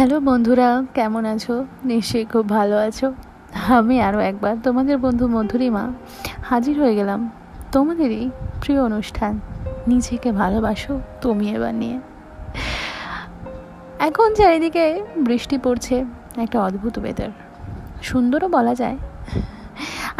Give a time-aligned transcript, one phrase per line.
[0.00, 1.54] Hello বন্ধুরা, কেমন আছো?
[1.90, 3.06] নিশ্চয়ই খুব ভালো আছো।
[3.78, 5.84] আমি আরও একবার তোমাদের বন্ধু মধুরিমা
[6.50, 7.20] হাজির হয়ে গেলাম
[7.74, 8.24] তোমাদেরই
[8.62, 9.32] প্রিয় অনুষ্ঠান,
[9.90, 10.92] নিজেকে ভালোবাসো
[11.22, 11.98] তুমি এবার নিয়ে।
[14.08, 14.84] এখন চারিদিকে
[15.26, 15.96] বৃষ্টি পড়ছে,
[16.44, 17.30] একটা অদ্ভুত ওয়েদার
[18.08, 18.96] সুন্দরও বলা যায়।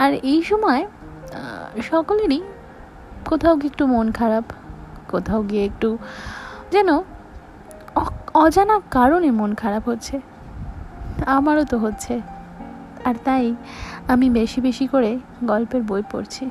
[0.02, 0.82] আর এই সময়
[1.90, 2.40] সকলেরই
[3.30, 4.44] কোথাও গিয়ে একটু মন খারাপ,
[5.12, 5.88] কোথাও গিয়ে একটু
[6.74, 6.90] যেন
[8.34, 10.20] অজানা কারণে মন খারাপ হচ্ছে।
[11.26, 12.20] আমারও তো হচ্ছে।
[13.04, 13.54] আর তাই
[14.08, 16.50] আমি বেশি বেশি করে গল্পের বই পড়ছি।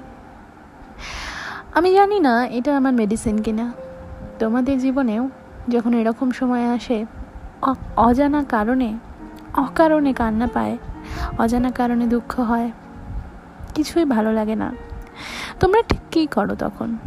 [1.71, 3.73] আমি জানি না এটা আমার মেডিসিন কিনা।
[4.39, 5.29] তোমাদের জীবনেও
[5.69, 7.05] যখন এরকম সময় আসে
[7.97, 8.97] অজানা কারণে,
[9.57, 10.77] অকারণে কান্না পায়,
[11.37, 12.71] অজানা কারণে দুঃখ হয়,
[13.75, 14.73] কিছুই ভালো লাগে না।
[15.59, 16.97] তোমরা ঠিক কী করো তখন?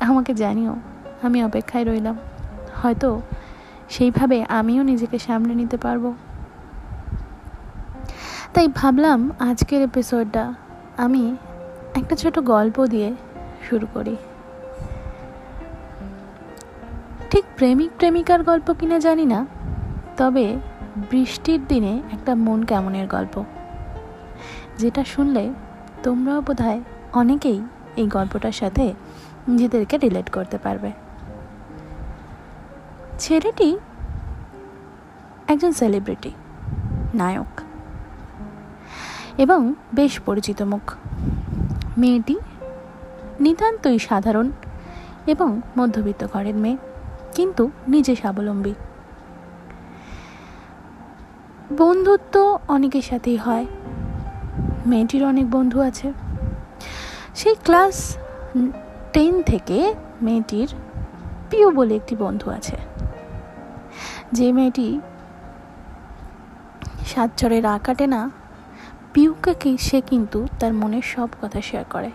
[0.00, 0.76] আমাকে জানিও,
[1.22, 2.16] আমি অপেক্ষায় রইলাম।
[2.82, 3.20] হয়তো
[3.88, 6.14] সেইভাবে আমিও নিজেকে সামলে নিতে পারব।
[8.54, 10.54] তাই ভাবলাম আজকের এপিসোডটা
[10.96, 11.36] আমি
[11.94, 13.14] একটা ছোট গল্প দিয়ে
[13.68, 14.16] শুরু করি।
[17.30, 19.46] ঠিক প্রেমিক প্রেমিকার গল্প কিনা জানি না,
[20.16, 20.56] তবে
[21.10, 23.44] বৃষ্টির দিনে একটা মন কেমনের গল্প।
[24.78, 25.50] যেটা শুনলে
[26.02, 26.60] তোমরাও বোধ
[27.12, 27.62] অনেকেই
[27.96, 28.94] এই গল্পটার সাথে
[29.48, 30.92] নিজেদেরকে রিলেট করতে পারবে।
[33.18, 33.78] ছেলেটি
[35.48, 36.30] একজন সেলিব্রিটি
[37.14, 37.60] নায়ক
[39.38, 40.94] এবং বেশ পরিচিত মুখ।
[41.98, 42.36] মেয়েটি
[43.40, 44.50] নিতান্তই সাধারণ
[45.26, 46.76] এবং মধ্যবিত্ত ঘরের মেয়ে,
[47.34, 48.74] কিন্তু নিজে স্বাবলম্বী।
[51.72, 53.66] বন্ধুত্ব অনেকের সাথেই হয়।
[54.86, 56.12] মেয়েটির অনেক বন্ধু আছে।
[57.34, 58.16] সেই ক্লাস
[59.12, 60.68] টেন থেকে মেয়েটির
[61.48, 62.93] প্রিয় বলে একটি বন্ধু আছে।
[64.34, 64.88] যে মেয়েটি
[67.06, 68.30] সাত চরে রা কাটে না,
[69.12, 72.10] পিউকে সে কিন্তু তার মনের সব কথা শেয়ার করে।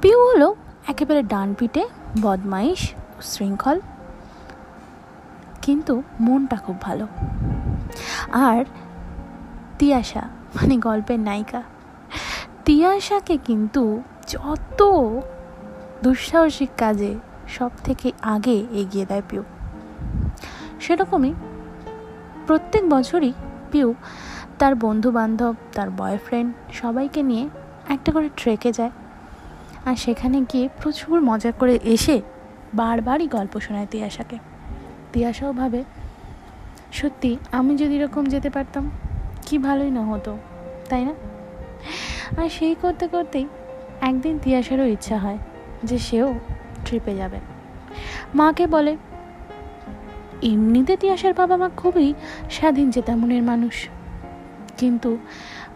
[0.00, 0.48] পিউ হলো
[0.88, 1.82] একেবারে ডান পিটে
[2.22, 2.80] বদমাইশ,
[3.20, 3.80] শৃঙ্খল,
[5.62, 7.06] কিন্তু মনটা খুব ভালো।
[8.32, 8.64] আর
[9.78, 10.22] তিয়াশা
[10.56, 11.62] মানে গল্পের নায়িকা,
[12.64, 14.80] তিয়াশাকে কিন্তু যত
[16.02, 17.12] দুঃসাহসিক কাজে
[17.48, 19.42] সব থেকে আগে এগিয়ে দেয় পিউ।
[20.80, 21.34] সেরকমই।
[22.46, 23.32] প্রত্যেক বছরই
[23.72, 23.94] পিউ
[24.58, 27.48] তার বন্ধু বান্ধব তার বয়ফ্রেন্ড সবাইকে নিয়ে
[27.88, 28.90] একটা করে ট্রেকে যায়।
[29.84, 32.22] আর সেখানে গিয়ে প্রচুর মজা করে এসে
[32.74, 34.38] বারবারই গল্প শোনায় তিয়াশাকে।
[35.12, 35.84] তিয়াশাও ভাবে,
[36.92, 38.90] সত্যি, আমি যদি এরকম যেতে পারতাম,
[39.42, 40.38] কি ভালোই না হতো,
[40.88, 41.14] তাই না?
[42.42, 43.46] আর সেই করতে করতেই
[44.00, 45.38] একদিন তিয়াশারও ইচ্ছা হয়
[45.84, 46.34] যে সেও
[46.84, 47.40] ট্রিপে যাবে।
[48.34, 48.96] মাকে বলে
[50.42, 52.14] এমনিতে তিয়াসার বাবা মা খুবই
[52.50, 53.88] স্বাধীন চেতা মনের মানুষ।
[54.78, 55.18] কিন্তু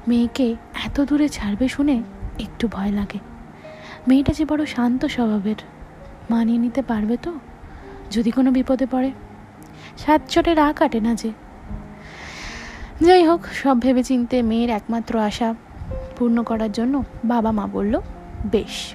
[0.09, 0.57] মেয়েকে
[0.87, 2.03] এত দূরে ছাড়বে শুনে
[2.39, 3.19] একটু ভয় লাগে।
[4.09, 5.55] মেয়েটা যে বড় শান্ত স্বভাবের,
[6.31, 7.33] মানিয়ে নিতে পারবে তো?
[8.11, 9.11] যদি কোনো বিপদে পড়ে?
[9.99, 11.33] সাত চটে রা কাটে না যে।
[13.01, 15.55] যাই হোক, সব ভেবে চিনতে মেয়ের একমাত্র আশা
[16.19, 18.01] পূর্ণ করার জন্য বাবা মা বলল,
[18.51, 18.95] বেশ।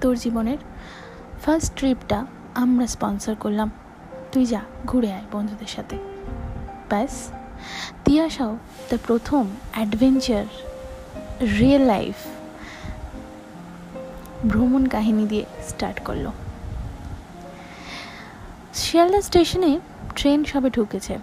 [0.00, 0.58] তোর জীবনের
[1.44, 3.70] ফার্স্ট ট্রিপটা আমরা স্পন্সর করলাম।
[4.32, 5.98] তুই যা, ঘুরে আয় বন্ধুদের সাথে।
[6.88, 7.32] ব্যাস।
[8.04, 8.58] তিয়াশাও
[8.90, 10.44] তার প্রথম অ্যাডভেঞ্চার
[11.58, 12.14] রিয়েল লাইফ
[14.46, 16.30] ভ্রমণ কাহিনী দিয়ে স্টার্ট করল।
[18.74, 19.80] শিয়ালদা স্টেশনে
[20.16, 21.18] ট্রেন সবে ঢুকেছে।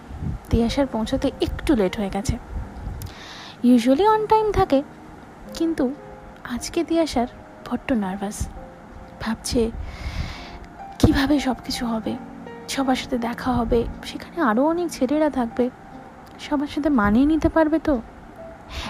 [0.49, 2.37] তিয়াশার পৌঁছাতে একটু লেট হয়ে গেছে।
[3.63, 4.83] ইউজুয়ালি অন টাইম থাকে,
[5.53, 5.93] কিন্তু
[6.43, 7.27] আজকে তিয়াশার
[7.71, 8.47] বড্ড নার্ভাস
[9.21, 9.71] ভাবছে
[10.99, 12.15] কীভাবে সব কিছু হবে?
[12.69, 15.69] সবার সাথে দেখা হবে। সেখানে আরও অনেক ছেলেরা থাকবে।
[16.39, 18.01] সবার সাথে মানিয়ে নিতে পারবে তো?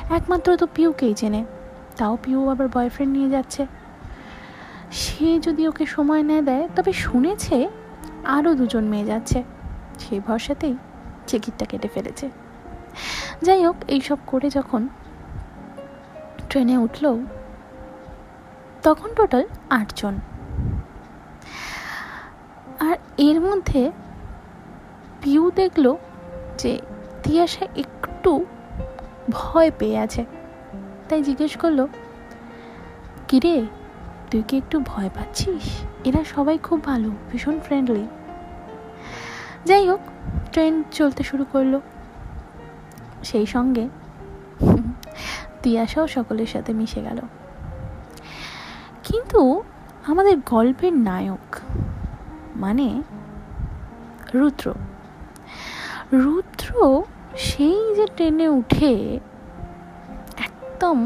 [0.10, 1.46] একমাত্র তো পিউকেই চেনে।
[1.98, 3.66] তাও পিউ আবার বয়ফ্রেন্ড নিয়ে যাচ্ছে।
[4.92, 7.70] সে যদি ওকে সময় নেয় দেয়, তবে শুনেছে
[8.26, 9.44] আরও দুজন মেয়ে যাচ্ছে।
[10.00, 10.76] সে ভরসাতেই
[11.28, 12.30] টিকিটটা কেটে ফেলেছে।
[13.42, 14.88] যাই হোক, এইসব করে যখন
[16.50, 17.26] ট্রেনে উঠল,
[18.84, 20.16] তখন টোটাল আটজন।
[22.80, 23.92] আর এর মধ্যে
[25.22, 25.96] পিউ দেখল
[26.58, 26.80] যে
[27.24, 28.46] তিয়াসা একটু
[29.30, 30.26] ভয় পেয়ে আছে।
[31.10, 31.88] তাই জিজ্ঞেস করল,
[33.28, 33.66] কিরে,
[34.32, 35.80] তুই কি একটু ভয় পাচ্ছিস?
[36.04, 38.08] এরা সবাই খুব ভালো, ভীষণ ফ্রেন্ডলি
[39.66, 40.00] যাই হোক
[40.52, 41.80] ট্রেন চলতে শুরু করল।
[43.24, 43.88] সেই সঙ্গে
[45.62, 47.20] তিয়াসাও সকলের সাথে মিশে গেল।
[49.04, 49.64] কিন্তু
[50.08, 51.56] আমাদের গল্পের নায়ক
[52.60, 52.88] মানে
[54.34, 54.66] রুদ্র।
[56.24, 56.70] রুদ্র
[57.48, 58.94] সেই যে ট্রেনে উঠে
[60.48, 60.98] একদম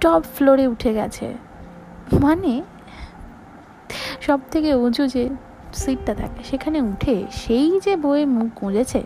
[0.00, 1.26] টপ ফ্লোরে উঠে গেছে।
[2.20, 2.54] মানে
[4.20, 5.24] সব থেকে উঁচু যে
[5.74, 9.00] সিটটা থাকে, সেখানে উঠে সেই যে বইয়ে মুখ গুঁজেছে,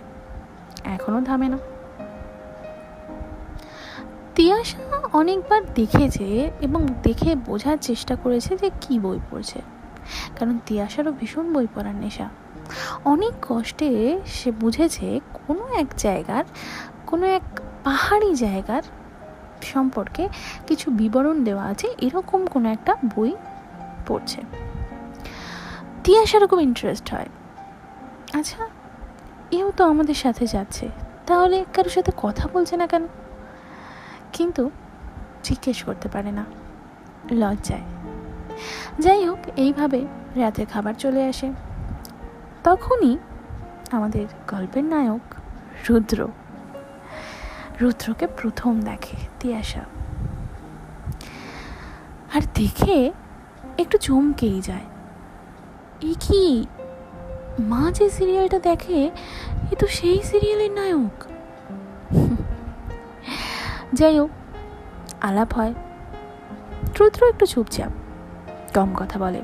[0.85, 1.59] এখনও থামে না।
[4.35, 4.83] তিয়াসা
[5.13, 6.27] অনেকবার দেখেছে
[6.61, 9.61] এবং দেখে বোঝার চেষ্টা করেছে যে কি বই পড়ছে।
[10.39, 12.29] কারণ তিয়াসারও ভীষণ বই পড়ার নেশা।
[13.05, 16.45] অনেক কষ্টে সে বুঝেছে কোনো এক জায়গার,
[17.07, 17.43] কোনো এক
[17.85, 18.83] পাহাড়ি জায়গার
[19.63, 20.29] সম্পর্কে
[20.67, 23.37] কিছু বিবরণ দেওয়া আছে, এরকম কোনো একটা বই
[24.07, 24.41] পড়ছে।
[26.05, 27.29] তিয়াসার খুব ইন্টারেস্ট হয়।
[28.35, 28.69] আচ্ছা
[29.51, 30.89] এও তো আমাদের সাথে যাচ্ছে।
[31.27, 33.07] তাহলে কারোর সাথে কথা বলছে না কেন?
[34.33, 34.71] কিন্তু
[35.43, 36.45] জিজ্ঞেস করতে পারে না।
[37.31, 37.83] লজ্জায়।
[38.99, 40.07] যাই হোক, এইভাবে
[40.37, 41.53] রাতের খাবার চলে আসে।
[42.65, 43.19] তখনই
[43.91, 45.35] আমাদের গল্পের নায়ক
[45.91, 46.29] রুদ্র।
[47.81, 49.81] রুদ্রকে প্রথম দেখে তিয়াসা
[52.35, 53.13] আর দেখে
[53.79, 54.85] একটু চমকেই যায়।
[56.03, 56.67] এ কি?
[57.61, 59.11] মা যে সিরিয়ালটা দেখে,
[59.73, 61.25] এ তো সেই সিরিয়ালের নায়ক।
[63.95, 64.31] যাই হোক,
[65.21, 65.75] আলাপ হয়।
[67.01, 67.93] রুদ্র একটু চুপচাপ।
[68.75, 69.43] কম কথা বলে।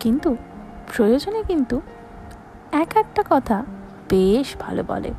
[0.00, 0.36] কিন্তু,
[0.96, 1.80] প্রয়োজনে কিন্তু
[2.72, 3.64] এক একটা কথা
[4.08, 5.12] বেশ ভালো বলে।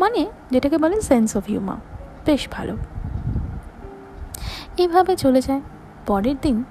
[0.00, 1.76] মানে যেটাকে বলে সেন্স অফ হিউমার
[2.26, 2.76] বেশ ভালো।
[4.78, 5.60] এভাবে চলে যায়,
[6.06, 6.64] পরের দিন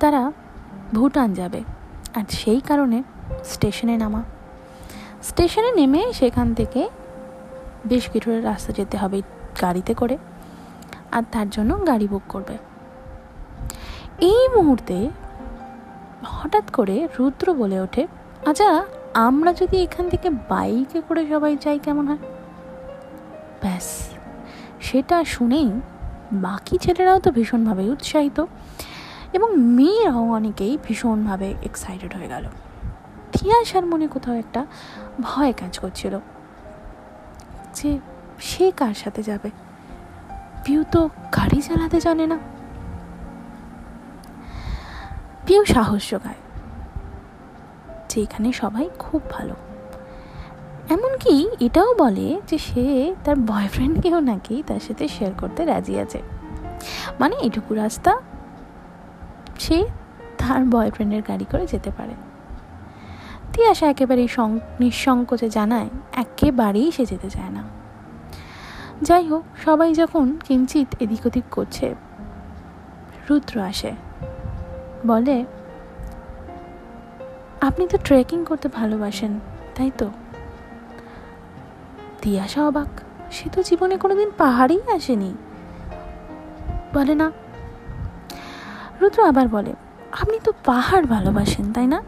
[0.00, 0.32] তারা
[0.94, 1.62] ভুটান যাবে
[2.14, 3.02] আর সেই কারণে
[3.44, 4.22] স্টেশনে নামা।
[5.22, 6.88] স্টেশনে নেমে সেখান থেকে
[7.86, 9.22] বেশ কিছুটা রাস্তা যেতে হবে
[9.62, 10.18] গাড়িতে করে,
[11.12, 12.58] আর তার জন্য গাড়ি বুক করবে।
[14.30, 15.10] এই মুহূর্তে
[16.26, 18.06] হঠাৎ করে রুদ্র বলে ওঠে
[18.46, 18.68] আচ্ছা
[19.14, 22.22] আমরা যদি এখান থেকে বাইকে করে সবাই যাই, কেমন হয়?
[23.60, 23.86] ব্যাস,
[24.80, 25.68] সেটা শুনেই
[26.32, 28.38] বাকি ছেলেরাও তো ভীষণভাবে উৎসাহিত
[29.32, 32.44] এবং মেয়েরাও অনেকেই ভীষণভাবে এক্সাইটেড হয়ে গেল।
[33.32, 34.66] তিয়াসার মনে কোথাও একটা
[35.20, 36.14] ভয় কাজ করছিল
[37.74, 37.90] যে
[38.40, 39.50] সে কার সাথে যাবে?
[40.64, 41.00] পিউ তো
[41.36, 42.38] গাড়ি চালাতে জানে না।
[45.46, 46.40] পিউ সাহস যোগায়
[48.08, 49.54] যে এখানে সবাই খুব ভালো।
[50.90, 56.22] এমনকি এটাও বলে যে সে তার বয়ফ্রেন্ডকেও নাকি তার সাথে শেয়ার করতে রাজি আছে।
[57.20, 58.20] মানে এটুকু রাস্তা
[59.58, 59.86] সে
[60.38, 62.14] তার বয়ফ্রেন্ডের গাড়ি করে যেতে পারে।
[63.52, 64.28] তিয়াসা একেবারেই
[64.80, 67.62] নিঃসংকোচে জানায়, একেবারেই সে যেতে চায় না।
[69.02, 71.94] যাই হোক, সবাই যখন কিঞ্চিত এদিক ওদিক করছে,
[73.30, 73.92] রুদ্র আসে।
[75.06, 75.44] বলে,
[77.60, 79.40] আপনি তো ট্রেকিং করতে ভালোবাসেন,
[79.74, 80.10] তাই তো?
[82.22, 82.88] তিয়াসা অবাক,
[83.30, 85.34] সে তো জীবনে কোনোদিন পাহাড়েই আসেনি।
[86.94, 87.32] বলে, না।
[89.00, 89.72] রুদ্র আবার বলে,
[90.20, 92.02] আপনি তো পাহাড় ভালোবাসেন, তাই না?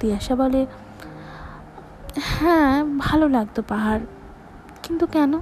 [0.00, 0.66] দিয়াশা বলে
[2.16, 4.00] হ্যাঁ ভালো লাগতো পাহাড়,
[4.82, 5.40] কিন্তু কেন?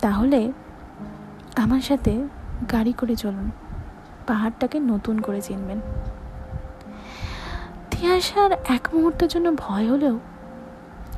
[0.00, 0.52] তাহলে
[1.56, 2.12] আমার সাথে
[2.72, 3.50] গাড়ি করে চলুন।
[4.30, 5.78] পাহাড়টাকে নতুন করে চিনবেন।
[7.90, 10.16] তিয়াসার এক মুহূর্তের জন্য ভয় হলেও,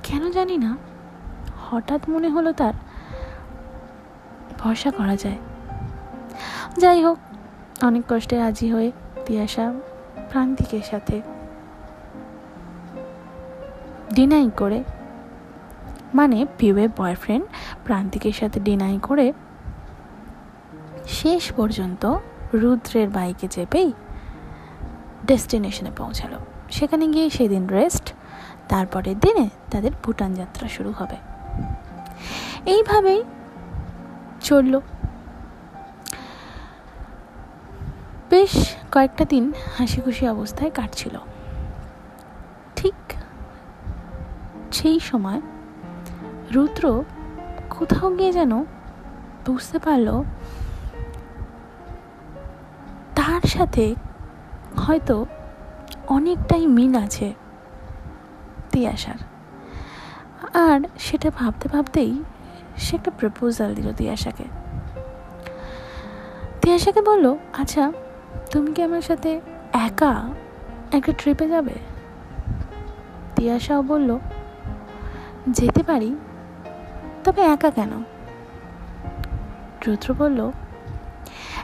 [0.06, 0.70] কেন জানি না,
[1.66, 2.74] হঠাৎ মনে হলো তার
[4.60, 5.38] ভরসা করা যায়।
[6.82, 7.18] যাই হোক,
[7.82, 8.88] অনেক কষ্টে রাজি হয়ে
[9.26, 9.64] তিয়াসা
[10.30, 11.16] প্রান্তিকের সাথে
[14.14, 14.78] ডিনাই করে
[16.14, 17.44] মানে পিউয়ের বয়ফ্রেন্ড
[17.84, 19.26] প্রান্তিকের সাথে ডিনাই করে,
[21.20, 22.02] শেষ পর্যন্ত
[22.54, 23.92] রুদ্রের বাইকে চেপেই
[25.26, 26.38] ডেস্টিনেশনে পৌঁছালো।
[26.70, 28.14] সেখানে গিয়ে সেদিন রেস্ট,
[28.68, 31.16] তারপরের দিনে তাদের ভুটান যাত্রা শুরু হবে।
[32.66, 33.24] এইভাবেই
[34.40, 34.80] চলল।
[38.30, 41.18] বেশ কয়েকটা দিন হাসি খুশি অবস্থায় কাটছিল।
[42.76, 42.94] ঠিক
[44.72, 45.40] সেই সময়
[46.52, 47.04] রুদ্র
[47.70, 48.64] কোথাও গিয়ে যেন
[49.46, 50.24] বুঝতে পারল
[53.52, 53.84] সাথে
[54.76, 55.16] হয়তো
[56.08, 57.28] অনেকটাই মিল আছে
[58.70, 59.20] তিয়াসার
[60.68, 62.12] আর সেটা ভাবতে ভাবতেই
[62.76, 64.44] সে একটা প্রপোজাল দিল তিয়াসাকে
[66.60, 67.26] তিয়াসাকে বলল
[67.58, 67.92] আচ্ছা
[68.50, 69.30] তুমি কি আমার সাথে
[69.86, 70.12] একা
[70.92, 71.74] একটা ট্রিপে যাবে?
[73.36, 74.18] তিয়াসাও বলল,
[75.48, 76.10] যেতে পারি,
[77.24, 77.92] তবে একা কেন?
[79.86, 80.40] রুদ্র বলল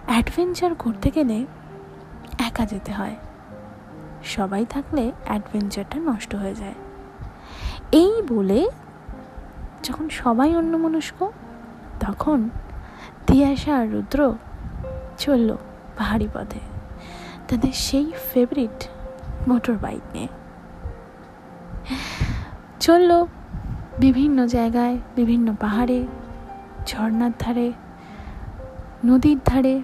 [0.06, 1.38] অ্যাডভেঞ্চার করতে গেলে
[2.58, 3.16] একা যেতে হয়।
[4.24, 6.78] সবাই থাকলে অ্যাডভেঞ্চারটা নষ্ট হয়ে যায়।
[7.92, 8.60] এই বলে
[9.82, 11.18] যখন সবাই অন্যমনস্ক,
[12.00, 12.38] তখন
[13.26, 14.34] তিয়াসা আর রুদ্র
[15.18, 15.50] চলল
[15.98, 16.62] পাহাড়ি পথে
[17.48, 18.78] তাদের সেই ফেভারিট
[19.48, 20.28] মোটর বাইক নিয়ে।
[22.80, 23.10] চলল
[23.98, 25.98] বিভিন্ন জায়গায়, বিভিন্ন পাহাড়ে
[26.86, 27.68] ঝর্নার ধারে,
[29.04, 29.74] নদীর ধারে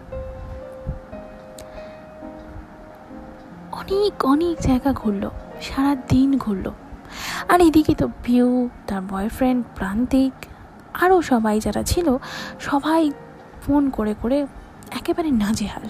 [3.90, 5.30] অনেক অনেক জায়গা ঘুরলো
[5.62, 6.72] সারা দিন ঘুরলো।
[7.48, 10.32] আর এদিকে তো পিউ তার বয়ফ্রেন্ড প্রান্তিক,
[10.94, 12.16] আরও সবাই যারা ছিল,
[12.60, 13.10] সবাই
[13.62, 14.46] ফোন করে করে
[14.90, 15.88] একেবারে নাজেহাল।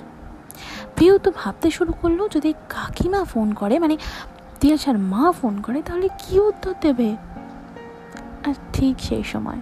[0.97, 3.97] পিউ তো ভাবতে শুরু করল, যদি কাকিমা ফোন করে মানে
[4.61, 7.17] দিয়াশার মা ফোন করে, তাহলে কি উত্তর দেবে?
[8.47, 9.61] আর ঠিক সেই সময়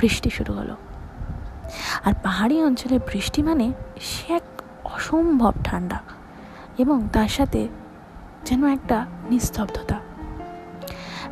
[0.00, 0.76] বৃষ্টি শুরু হলো।
[2.04, 4.42] আর পাহাড়ি অঞ্চলে বৃষ্টি মানে সে এক
[5.00, 6.00] অসম্ভব ঠান্ডা
[6.78, 7.68] এবং তার সাথে
[8.44, 9.98] যেন একটা নিস্তব্ধতা।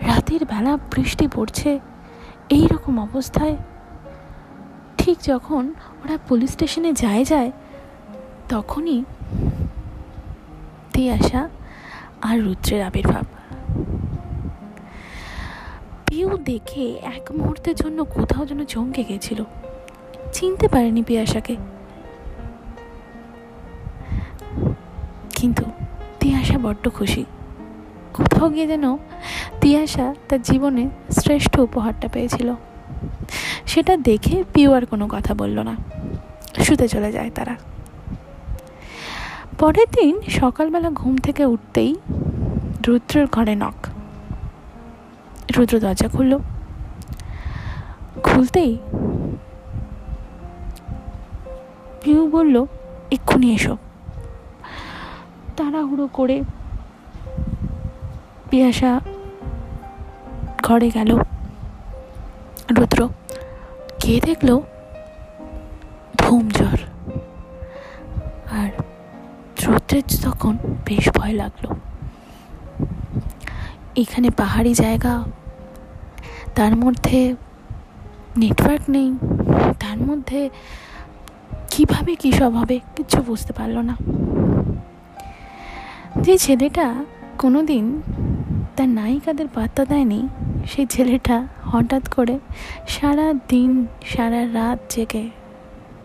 [0.00, 1.80] রাতের বেলা বৃষ্টি পড়ছে
[2.48, 3.56] এই রকম অবস্থায়
[4.98, 7.50] ঠিক যখন ওরা পুলিশ স্টেশনে যায় যায়
[8.48, 9.04] তখনই
[11.10, 11.48] আসা
[12.22, 13.24] আর রুদ্রের আবির্ভাব।
[16.06, 19.44] পিউ দেখে এক মুহূর্তের জন্য কোথাও যেন চমকে গেছিল।
[20.32, 21.56] চিনতে পারেনি পিয়াসাকে।
[25.40, 25.64] কিন্তু
[26.20, 27.24] তিয়াসা বড্ড খুশি।
[28.14, 28.96] কোথাও গিয়ে যেন
[29.60, 32.54] তিয়াসা তার জীবনে শ্রেষ্ঠ উপহারটা পেয়েছিল।
[33.66, 35.76] সেটা দেখে পিউ আর কোনো কথা বলল না।
[36.62, 37.56] শুতে চলে যায় তারা।
[39.58, 41.96] পরের দিন সকালবেলা ঘুম থেকে উঠতেই
[42.86, 43.88] রুদ্রের ঘরে নখ
[45.56, 46.38] রুদ্র দরজা খুলল।
[48.22, 48.78] খুলতেই
[52.02, 52.66] পিউ বলল,
[53.10, 53.76] এক্ষুনি এসো।
[55.58, 56.36] তাড়াহুড়ো করে
[58.50, 58.92] পিয়াসা
[60.62, 61.10] ঘরে গেল।
[62.76, 63.00] রুদ্র
[64.02, 64.48] কে দেখল
[66.56, 66.78] জ্বর
[68.50, 68.70] আর
[69.64, 70.54] রুদ্রের তখন
[70.86, 71.64] বেশ ভয় লাগল।
[73.96, 75.14] এখানে পাহাড়ি জায়গা,
[76.54, 77.18] তার মধ্যে
[78.36, 79.08] নেটওয়ার্ক নেই,
[79.80, 80.40] তার মধ্যে
[81.70, 83.94] কীভাবে কী সব হবে কিছু বুঝতে পারল না।
[86.22, 86.86] যে ছেলেটা
[87.38, 88.02] কোনো দিন
[88.76, 90.28] তার নায়িকাদের পাত্তা দেয়নি,
[90.66, 92.38] সেই ছেলেটা হঠাৎ করে
[92.88, 95.30] সারা দিন, সারা রাত জেগে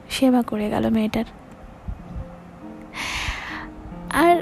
[0.10, 1.26] সেবা করে গেল মেয়েটার।
[4.14, 4.36] আর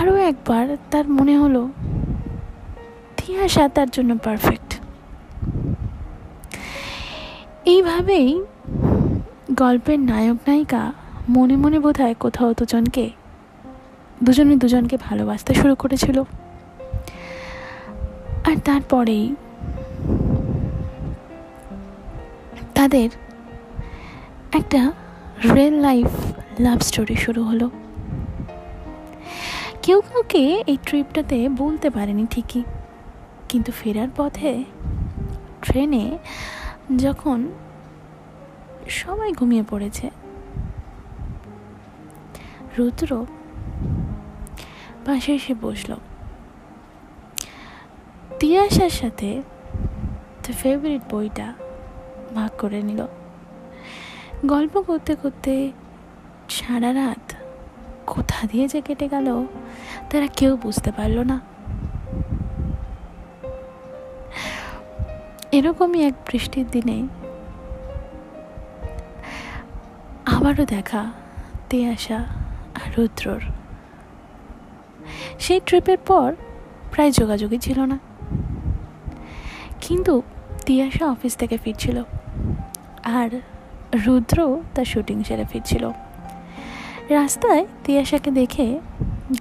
[0.00, 1.68] আরও একবার তার মনে হলো
[3.16, 4.70] তিয়াসা তার জন্য পারফেক্ট
[7.64, 8.28] এইভাবেই
[9.56, 10.92] গল্পের নায়ক নায়িকা
[11.28, 13.04] মনে মনে বোধ হয় কোথাও দুজনকে
[14.24, 16.16] দুজনে দুজনকে ভালোবাসতে শুরু করেছিল।
[18.48, 19.26] আর তারপরেই
[22.74, 23.08] তাদের
[24.58, 24.80] একটা
[25.54, 26.08] রিয়েল লাইফ
[26.60, 27.66] লাভ স্টোরি শুরু হলো।
[29.84, 32.62] কেউ কাউকে এই ট্রিপটাতে বলতে পারেনি ঠিকই,
[33.48, 34.52] কিন্তু ফেরার পথে
[35.62, 36.04] ট্রেনে
[36.98, 37.38] যখন
[39.00, 40.06] সবাই ঘুমিয়ে পড়েছে,
[42.78, 43.10] রুদ্র
[45.06, 45.94] পাশে এসে বসল।
[48.38, 49.42] তিয়াসার সাথে
[50.42, 51.54] তার ফেভারিট বইটা
[52.34, 53.06] ভাগ করে নিল।
[54.46, 55.72] গল্প করতে করতে
[56.48, 57.34] সারা রাত
[58.06, 59.46] কোথা দিয়ে যে কেটে গেল
[60.10, 61.40] তারা কেউ বুঝতে পারল না।
[65.52, 67.08] এরকমই এক বৃষ্টির দিনে
[70.26, 71.12] আবারও দেখা
[71.68, 72.18] তিয়াসা
[72.74, 73.40] আর রুদ্রর।
[75.38, 76.34] সেই ট্রিপের পর
[76.92, 77.98] প্রায় যোগাযোগই ছিল না।
[79.80, 80.22] কিন্তু
[80.66, 82.02] তিয়াসা অফিস থেকে ফিরছিল
[83.04, 83.30] আর
[84.06, 85.90] রুদ্র তার শুটিং সেরে ফিরছিল।
[87.08, 88.78] রাস্তায় তিয়াসাকে দেখে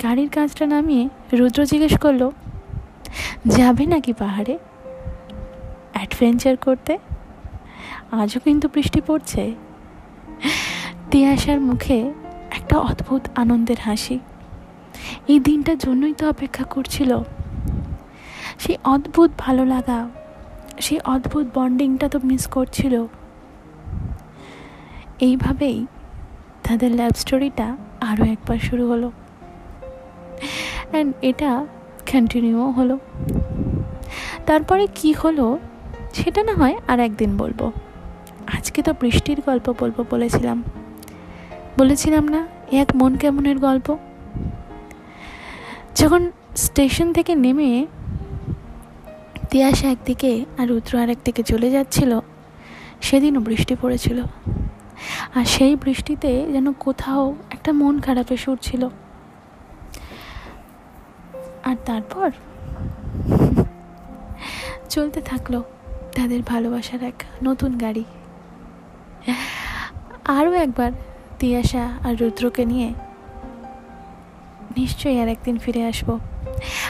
[0.04, 2.32] গাড়ির কাজটা নামিয়ে রুদ্র জিজ্ঞেস করল,
[3.48, 4.58] যাবে নাকি পাহাড়ে?
[5.94, 6.98] অ্যাডভেঞ্চার করতে?
[8.12, 9.54] আজও কিন্তু বৃষ্টি পড়ছে।
[11.12, 12.14] তিয়াসার মুখে
[12.52, 14.20] একটা অদ্ভুত আনন্দের হাসি।
[15.28, 17.20] এই দিনটার জন্যই তো অপেক্ষা করছিল।
[18.60, 20.10] সেই অদ্ভুত ভালো লাগা
[20.80, 23.06] সেই অদ্ভুত বন্ডিংটা তো মিস করছিল।
[25.20, 25.86] এইভাবেই
[26.64, 29.12] তাদের লাভ স্টোরিটা আরও একবার শুরু হলো।
[30.92, 31.66] অ্যান্ড এটা
[32.12, 33.00] কন্টিনিউও হলো।
[34.46, 35.60] তারপরে কি হলো,
[36.14, 37.72] সেটা না হয় আর একদিন বলব।
[38.48, 40.64] আজকে তো বৃষ্টির গল্প বলব বলেছিলাম।
[41.80, 43.98] বলেছিলাম না এক মন কেমনের গল্প?
[46.00, 47.70] যখন স্টেশন থেকে নেমে
[49.50, 52.20] তিয়াসা একদিকে আর রুদ্র আরেকদিকে চলে যাচ্ছিল,
[53.02, 54.18] সেদিনও বৃষ্টি পড়েছিল।
[55.36, 58.90] আর সেই বৃষ্টিতে যেন কোথাও একটা মন খারাপে সুর ছিল
[61.64, 62.30] আর তারপর
[64.90, 65.54] চলতে থাকল
[66.16, 68.04] তাদের ভালোবাসার এক নতুন গাড়ি।
[70.38, 70.92] আরও একবার
[71.40, 72.90] তিয়াসা আর রুদ্রকে নিয়ে
[74.78, 76.20] নিশ্চয়ই আর একদিন ফিরে আসব।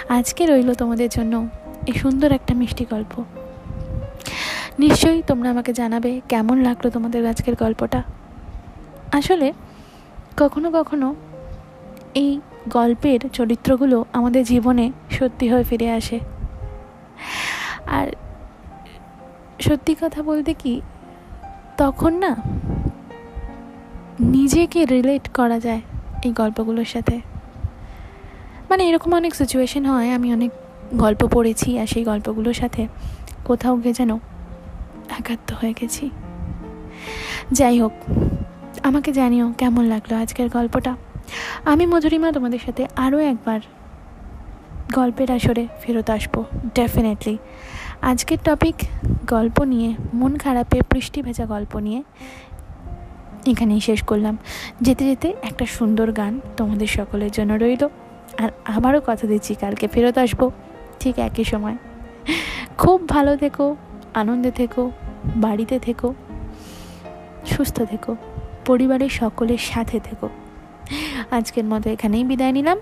[0.10, 1.48] আজকে রইল তোমাদের জন্য
[1.88, 3.24] এই সুন্দর একটা মিষ্টি গল্প।
[4.80, 8.04] নিশ্চয়ই তোমরা আমাকে জানাবে কেমন লাগল তোমাদের আজকের গল্পটা।
[9.12, 9.54] আসলে
[10.38, 11.16] কখনো কখনো
[12.14, 12.40] এই
[12.70, 16.20] গল্পের চরিত্রগুলো আমাদের জীবনে সত্যি হয়ে ফিরে আসে।
[17.88, 18.08] আর
[19.60, 20.82] সত্যি কথা বলতে কি,
[21.78, 22.32] তখন না
[24.20, 25.82] নিজেকে রিলেট করা যায়
[26.24, 27.37] এই গল্পগুলোর সাথে।
[28.70, 30.52] মানে এরকম অনেক সিচুয়েশন হয়, আমি অনেক
[30.94, 32.88] গল্প পড়েছি আর সেই গল্পগুলোর সাথে
[33.46, 34.16] কোথাও গিয়ে যেন
[35.20, 36.10] একাত্ম হয়ে গেছি।
[37.52, 37.92] যাই হোক,
[38.84, 40.96] আমাকে জানিও কেমন লাগল আজকের গল্পটা।
[41.66, 43.60] আমি মধুরিমা তোমাদের সাথে আরও একবার
[44.94, 46.44] গল্পের আসরে ফেরত আসব
[46.76, 47.38] ডেফিনেটলি
[48.02, 48.76] আজকের টপিক
[49.28, 52.04] গল্প নিয়ে, মন খারাপে বৃষ্টি ভেজা গল্প নিয়ে
[53.48, 54.38] এখানেই শেষ করলাম।
[54.82, 57.88] যেতে যেতে একটা সুন্দর গান তোমাদের সকলের জন্য রইল।
[58.38, 60.52] আর আবারও কথা দিচ্ছি, কালকে ফেরত আসব
[61.00, 61.78] ঠিক একই সময়।
[62.78, 63.76] খুব ভালো থেকো,
[64.14, 64.92] আনন্দে থেকো,
[65.36, 66.14] বাড়িতে থেকো,
[67.46, 68.16] সুস্থ থেকো,
[68.66, 70.30] পরিবারের সকলের সাথে থেকো।
[71.32, 72.78] আজকের মতো এখানেই বিদায় নিলাম।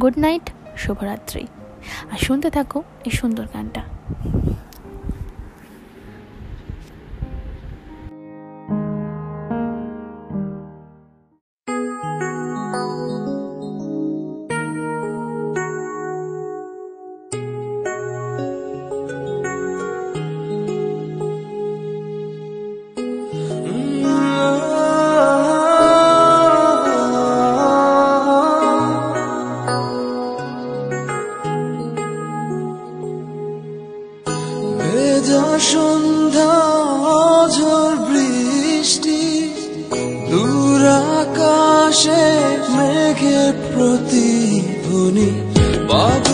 [0.00, 1.46] গুড নাইট, শুভরাত্রি।
[2.12, 3.82] আর শুনতে থাকো এই সুন্দর গানটা।
[43.84, 45.28] প্রতিধ্বনি
[45.88, 46.31] বাদলে